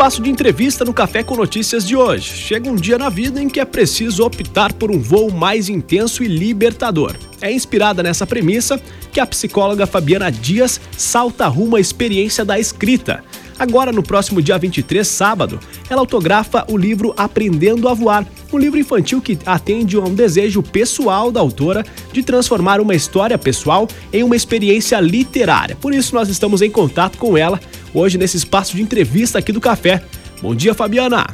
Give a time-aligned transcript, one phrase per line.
[0.00, 2.34] espaço de entrevista no Café com Notícias de hoje.
[2.34, 6.24] Chega um dia na vida em que é preciso optar por um voo mais intenso
[6.24, 7.14] e libertador.
[7.38, 8.80] É inspirada nessa premissa
[9.12, 13.22] que a psicóloga Fabiana Dias salta rumo à experiência da escrita.
[13.58, 18.78] Agora, no próximo dia 23, sábado, ela autografa o livro Aprendendo a Voar, um livro
[18.78, 24.22] infantil que atende a um desejo pessoal da autora de transformar uma história pessoal em
[24.22, 25.76] uma experiência literária.
[25.76, 27.60] Por isso, nós estamos em contato com ela
[27.94, 30.02] hoje nesse espaço de entrevista aqui do Café.
[30.40, 31.26] Bom dia, Fabiana.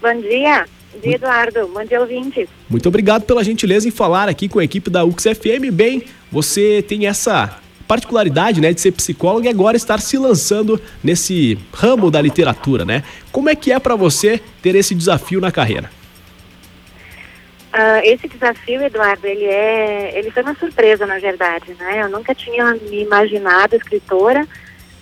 [0.00, 0.66] Bom dia.
[0.92, 1.68] Bom dia, Eduardo.
[1.68, 2.48] Bom dia, ouvintes.
[2.68, 5.70] Muito obrigado pela gentileza em falar aqui com a equipe da UXFM.
[5.72, 11.58] Bem, você tem essa particularidade, né, de ser psicóloga e agora estar se lançando nesse
[11.72, 13.02] ramo da literatura, né?
[13.32, 15.90] Como é que é para você ter esse desafio na carreira?
[17.72, 22.02] Uh, esse desafio, Eduardo, ele é, ele foi uma surpresa, na verdade, né?
[22.02, 24.46] Eu nunca tinha me imaginado escritora,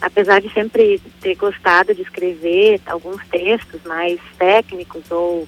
[0.00, 5.46] apesar de sempre ter gostado de escrever alguns textos mais técnicos ou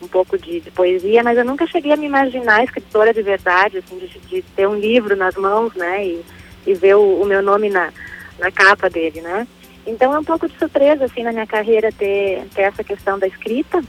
[0.00, 3.78] um pouco de, de, poesia, mas eu nunca cheguei a me imaginar escritora de verdade,
[3.78, 6.24] assim, de, de ter um livro nas mãos, né, e,
[6.66, 7.92] e ver o, o, meu nome na,
[8.38, 9.46] na capa dele, né.
[9.84, 13.26] Então é um pouco de surpresa, assim, na minha carreira ter, ter essa questão da
[13.26, 13.82] escrita,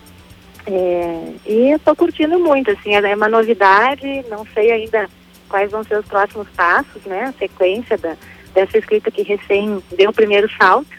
[0.65, 5.07] é, e eu estou curtindo muito, assim, é uma novidade, não sei ainda
[5.47, 8.15] quais vão ser os próximos passos, né, a sequência da,
[8.53, 10.89] dessa escrita que recém deu o primeiro salto,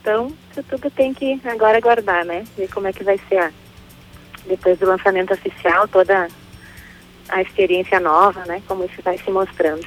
[0.00, 0.32] então
[0.68, 3.52] tudo tem que agora aguardar, né, ver como é que vai ser a
[4.46, 6.28] depois do lançamento oficial, toda
[7.28, 8.62] a experiência nova, né?
[8.66, 9.86] Como isso vai se mostrando.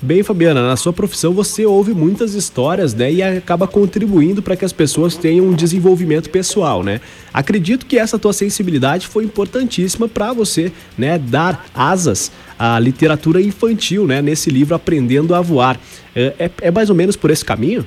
[0.00, 4.64] Bem, Fabiana, na sua profissão você ouve muitas histórias, né, e acaba contribuindo para que
[4.64, 7.00] as pessoas tenham um desenvolvimento pessoal, né?
[7.34, 14.06] Acredito que essa tua sensibilidade foi importantíssima para você, né, dar asas à literatura infantil,
[14.06, 15.80] né, nesse livro Aprendendo a Voar.
[16.14, 17.84] É, é, é mais ou menos por esse caminho?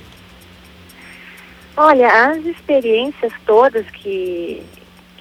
[1.78, 4.62] Olha, as experiências todas que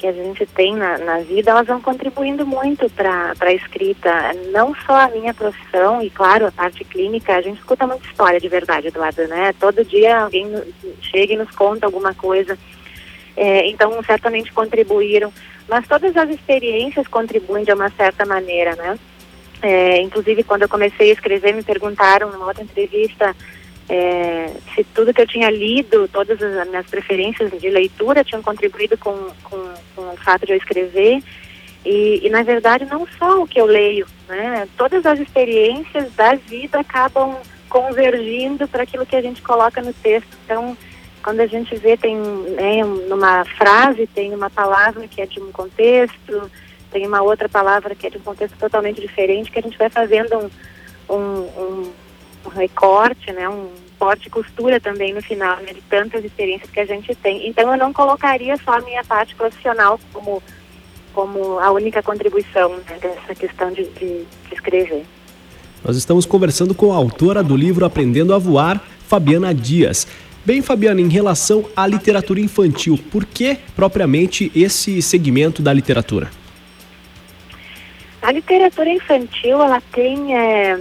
[0.00, 4.10] que a gente tem na, na vida, elas vão contribuindo muito para a escrita.
[4.50, 8.40] Não só a minha profissão, e claro, a parte clínica, a gente escuta muita história
[8.40, 9.52] de verdade, Eduardo, né?
[9.60, 10.50] Todo dia alguém
[11.02, 12.58] chega e nos conta alguma coisa.
[13.36, 15.30] É, então, certamente contribuíram.
[15.68, 18.98] Mas todas as experiências contribuem de uma certa maneira, né?
[19.60, 23.36] É, inclusive, quando eu comecei a escrever, me perguntaram numa outra entrevista
[23.90, 28.96] é, se tudo que eu tinha lido, todas as minhas preferências de leitura tinham contribuído
[28.96, 29.12] com,
[29.42, 31.20] com, com o fato de eu escrever.
[31.84, 34.68] E, e, na verdade, não só o que eu leio, né?
[34.76, 37.36] Todas as experiências da vida acabam
[37.68, 40.38] convergindo para aquilo que a gente coloca no texto.
[40.44, 40.76] Então,
[41.20, 45.50] quando a gente vê, tem né, numa frase, tem uma palavra que é de um
[45.50, 46.48] contexto,
[46.92, 49.90] tem uma outra palavra que é de um contexto totalmente diferente, que a gente vai
[49.90, 50.50] fazendo
[51.08, 51.92] um, um, um
[52.44, 56.80] um recorte, né, um corte e costura também no final, né, de tantas experiências que
[56.80, 57.46] a gente tem.
[57.48, 60.42] Então eu não colocaria só a minha parte profissional como,
[61.12, 65.04] como a única contribuição né, dessa questão de, de, de escrever.
[65.84, 70.06] Nós estamos conversando com a autora do livro Aprendendo a Voar, Fabiana Dias.
[70.44, 76.30] Bem, Fabiana, em relação à literatura infantil, por que propriamente esse segmento da literatura?
[78.22, 80.78] A literatura infantil, ela tem é,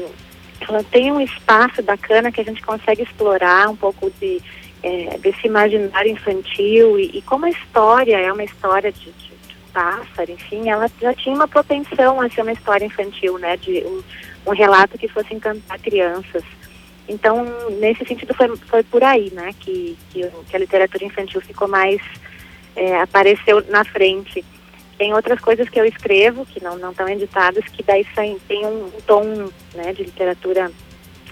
[0.91, 4.41] tem um espaço bacana que a gente consegue explorar um pouco de,
[4.84, 9.56] é, desse imaginário infantil e, e, como a história é uma história de, de, de,
[9.74, 14.03] pássaro, enfim, ela já tinha uma propensão a ser uma história infantil, né, de um,
[14.47, 16.44] um relato que fosse encantar crianças.
[17.07, 17.46] Então,
[17.80, 22.01] nesse sentido, foi, foi por aí, né, que, que, que a literatura infantil ficou mais,
[22.75, 24.46] é, apareceu na frente.
[25.00, 28.06] Tem outras coisas que eu escrevo, que não, não estão editadas, que daí
[28.46, 29.24] tem um, tom
[29.74, 30.70] né, de literatura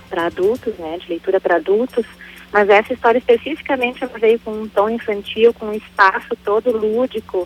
[0.10, 2.06] para adultos, né, de leitura para adultos,
[2.50, 7.46] mas essa história especificamente ela veio com um tom infantil, com um espaço todo lúdico,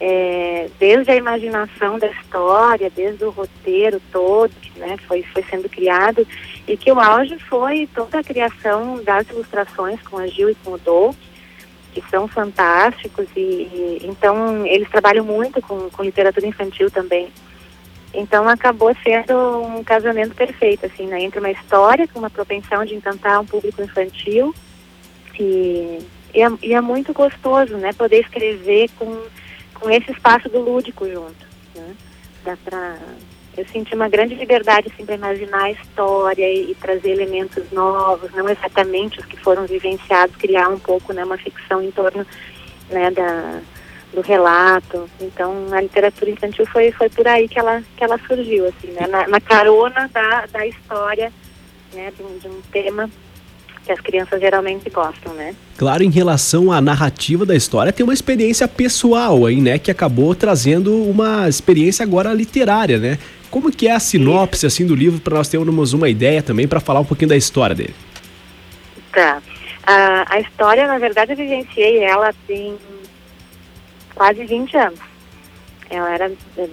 [0.00, 5.68] é, desde a imaginação da história, desde o roteiro todo, que né, foi, foi sendo
[5.68, 6.26] criado,
[6.66, 10.72] e que o auge foi toda a criação das ilustrações com a Gil e com
[10.72, 11.14] o Dou,
[11.92, 17.28] que são fantásticos e, e, então eles trabalham muito com, com literatura infantil também.
[18.14, 21.22] Então acabou sendo um casamento perfeito, assim, né?
[21.22, 24.54] Entre uma história com uma propensão de encantar um público infantil
[25.38, 25.98] e,
[26.34, 27.92] e, é, e é muito gostoso, né?
[27.92, 29.22] Poder escrever com,
[29.74, 31.94] com esse espaço do lúdico junto, né?
[32.44, 32.98] Dá pra
[33.56, 38.32] eu senti uma grande liberdade assim, para imaginar a história e, e, trazer elementos novos,
[38.32, 42.26] não exatamente os que foram vivenciados, criar um pouco né, uma ficção em torno
[42.90, 43.60] né, da,
[44.14, 45.08] do relato.
[45.20, 49.06] Então a literatura infantil foi, foi por aí que ela, que ela surgiu, assim, né,
[49.06, 51.30] na, na carona da, da história
[51.92, 53.10] né, de, de um tema
[53.84, 55.54] que as crianças geralmente gostam, né?
[55.76, 60.34] Claro, em relação à narrativa da história, tem uma experiência pessoal aí, né, que acabou
[60.34, 63.18] trazendo uma experiência agora literária, né?
[63.52, 66.80] Como que é a sinopse assim do livro para nós termos uma ideia também para
[66.80, 67.94] falar um pouquinho da história dele?
[69.12, 69.42] Tá.
[69.84, 72.78] a história, na verdade, eu vivenciei ela tem
[74.14, 75.00] quase 20 anos.
[75.90, 76.68] Ela era eh,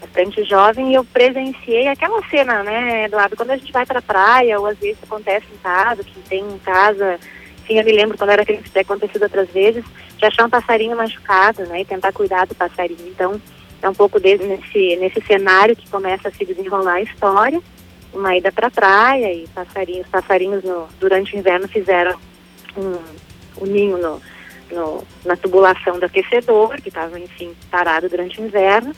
[0.00, 4.02] bastante jovem e eu presenciei aquela cena, né, Eduardo, quando a gente vai para a
[4.02, 7.20] praia ou às vezes acontece em casa, que tem em casa,
[7.62, 9.84] enfim, eu me lembro quando era criança, isso acontecido outras vezes,
[10.16, 13.06] de achar um passarinho machucado, né, e tentar cuidar do passarinho.
[13.06, 13.40] Então,
[13.82, 17.60] é um pouco nesse, nesse cenário que começa a se desenrolar a história,
[18.12, 22.18] uma ida para a praia e passarinhos, passarinhos no, durante o inverno fizeram
[22.76, 24.22] um, um ninho no,
[24.72, 28.94] no, na tubulação do aquecedor, que estava, enfim, parado durante o inverno,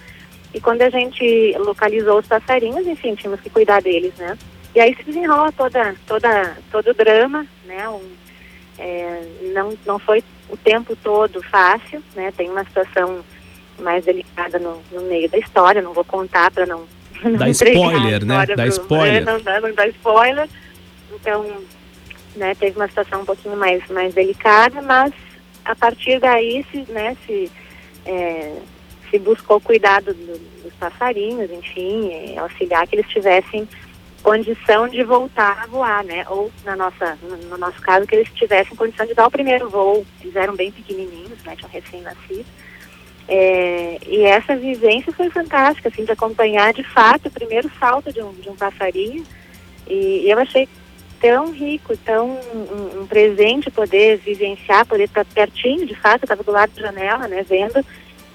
[0.52, 4.36] e quando a gente localizou os passarinhos, enfim, tínhamos que cuidar deles, né?
[4.74, 7.88] E aí se desenrola toda, toda, todo o drama, né?
[7.88, 8.02] Um,
[8.78, 9.22] é,
[9.52, 12.32] não, não foi o tempo todo fácil, né?
[12.36, 13.22] Tem uma situação
[13.80, 16.86] mais delicada no, no meio da história, não vou contar para não,
[17.22, 18.46] não dá spoiler, né?
[18.46, 19.24] Dá spoiler.
[19.24, 20.48] Não dá, não dá spoiler.
[21.12, 21.44] Então,
[22.36, 25.12] né, teve uma situação um pouquinho mais, mais delicada, mas
[25.64, 27.50] a partir daí se, né, se
[28.06, 28.56] é,
[29.10, 33.68] se buscou cuidado do, dos passarinhos, enfim, auxiliar que eles tivessem
[34.22, 36.24] condição de voltar a voar, né?
[36.28, 39.68] Ou na nossa, no, no nosso caso, que eles tivessem condição de dar o primeiro
[39.68, 40.06] voo.
[40.20, 41.56] Eles eram bem pequenininhos, né?
[41.56, 42.46] Tinham recém-nascido.
[43.32, 48.20] É, e essa vivência foi fantástica, assim, de acompanhar de fato o primeiro salto de
[48.20, 49.24] um, de um passarinho.
[49.86, 50.68] E, e eu achei
[51.20, 56.50] tão rico, tão um, um, presente poder vivenciar, poder estar pertinho, de fato, estava do
[56.50, 57.84] lado da janela, né, vendo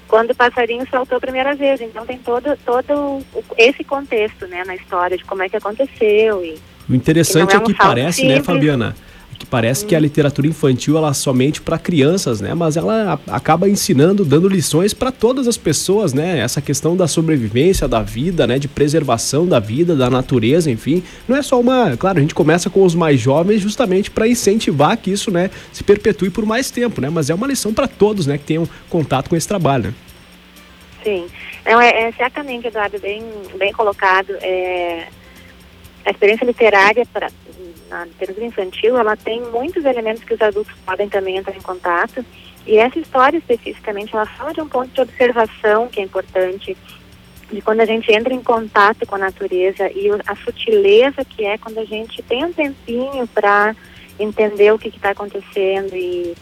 [0.08, 1.80] quando o passarinho saltou a primeira vez.
[1.82, 3.22] Então tem todo, todo
[3.58, 6.42] esse contexto né, na história de como é que aconteceu.
[6.42, 6.58] E,
[6.88, 8.38] o interessante é, é que parece, né, simples.
[8.38, 8.96] né, Fabiana?
[9.46, 12.52] Que parece que a literatura infantil ela é somente para crianças, né?
[12.52, 16.40] Mas ela acaba ensinando, dando lições para todas as pessoas, né?
[16.40, 18.58] Essa questão da sobrevivência, da vida, né?
[18.58, 21.00] De preservação da vida, da natureza, enfim.
[21.28, 21.96] Não é só uma.
[21.96, 25.48] Claro, a gente começa com os mais jovens justamente para incentivar que isso, né?
[25.72, 27.08] Se perpetue por mais tempo, né?
[27.08, 28.36] Mas é uma lição para todos, né?
[28.38, 29.94] Que tenham contato com esse trabalho, né?
[31.04, 31.26] Sim.
[31.64, 33.22] Não, é, é certamente, Eduardo, bem,
[33.56, 34.32] bem colocado.
[34.42, 35.06] É,
[36.06, 37.28] a experiência literária para
[37.88, 42.24] na literatura infantil, ela tem muitos elementos que os adultos podem também entrar em contato.
[42.66, 46.76] E essa história especificamente, ela fala de um ponto de observação que é importante,
[47.50, 51.56] de quando a gente entra em contato com a natureza e a sutileza que é
[51.56, 53.74] quando a gente tem um tempinho para
[54.18, 56.34] entender o que está acontecendo e,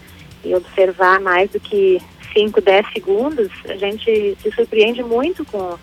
[0.43, 2.01] e observar mais do que
[2.33, 5.77] 5, 10 segundos, a gente se surpreende muito com,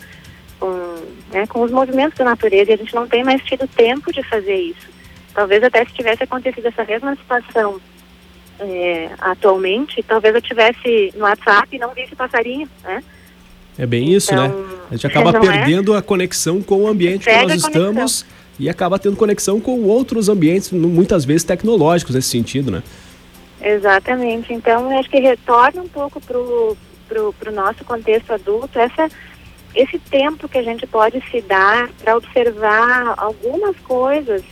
[0.62, 0.96] com,
[1.32, 4.22] né, com os movimentos da natureza e a gente não tem mais tido tempo de
[4.22, 4.86] fazer isso.
[5.34, 7.80] Talvez até se tivesse acontecido essa mesma situação
[8.60, 13.02] é, atualmente, talvez eu tivesse no WhatsApp e não visse passarinho, né?
[13.76, 14.46] É bem isso, né?
[14.46, 14.78] então, né?
[14.88, 15.40] A gente acaba é?
[15.40, 15.98] perdendo é?
[15.98, 18.26] a conexão com o ambiente Pega que nós estamos
[18.60, 22.82] e acaba tendo conexão com outros ambientes, muitas vezes tecnológicos nesse sentido, né?
[23.60, 24.52] Exatamente.
[24.52, 29.08] Então, acho que retorna um pouco para o nosso contexto adulto essa,
[29.74, 34.42] esse tempo que a gente pode se dar para observar algumas coisas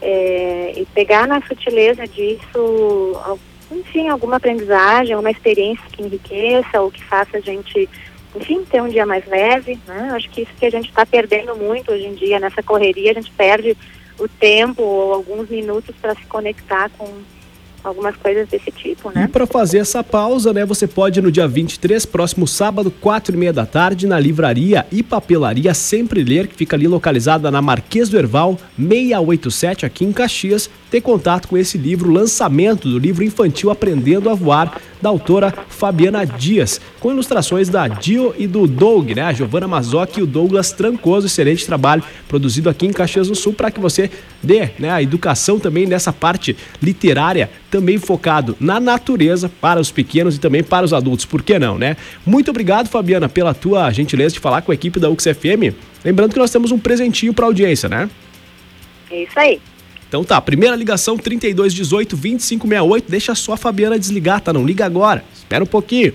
[0.00, 3.40] é, e pegar na sutileza disso,
[3.70, 7.88] enfim, alguma aprendizagem, uma experiência que enriqueça ou que faça a gente,
[8.34, 9.78] enfim, ter um dia mais leve.
[9.86, 10.10] Né?
[10.14, 13.14] Acho que isso que a gente está perdendo muito hoje em dia, nessa correria, a
[13.14, 13.76] gente perde
[14.18, 17.06] o tempo ou alguns minutos para se conectar com
[17.84, 19.24] algumas coisas desse tipo, né?
[19.24, 23.38] E para fazer essa pausa, né, você pode no dia 23, próximo sábado, quatro e
[23.38, 28.08] meia da tarde, na livraria e papelaria Sempre Ler, que fica ali localizada na Marquês
[28.08, 33.70] do Erval, 687, aqui em Caxias, ter contato com esse livro, lançamento do livro infantil
[33.70, 39.20] Aprendendo a Voar, da autora Fabiana Dias, com ilustrações da Dio e do Doug, né?
[39.20, 43.52] A Giovana Mazoc e o Douglas Trancoso, excelente trabalho produzido aqui em Caxias do Sul
[43.52, 44.10] para que você
[44.42, 50.36] dê né, a educação também nessa parte literária, também focado na natureza para os pequenos
[50.36, 51.98] e também para os adultos, por que não, né?
[52.24, 55.74] Muito obrigado, Fabiana, pela tua gentileza de falar com a equipe da UXFM.
[56.02, 58.08] Lembrando que nós temos um presentinho para a audiência, né?
[59.10, 59.60] É isso aí.
[60.14, 63.10] Então tá, primeira ligação 3218 2568.
[63.10, 64.52] Deixa só a Fabiana desligar, tá?
[64.52, 65.24] Não liga agora.
[65.34, 66.14] Espera um pouquinho.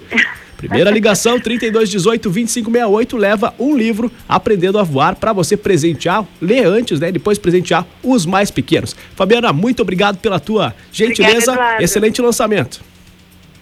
[0.55, 6.97] Primeira ligação 3218 2568 leva um livro Aprendendo a Voar para você presentear, ler antes,
[6.97, 7.11] né?
[7.11, 8.95] Depois presentear os mais pequenos.
[9.17, 11.51] Fabiana, muito obrigado pela tua gentileza.
[11.51, 12.81] Obrigada, Excelente lançamento.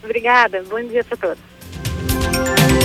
[0.04, 0.64] Obrigada.
[0.70, 2.77] Bom dia para todos.